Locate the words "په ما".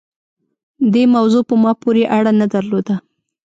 1.49-1.71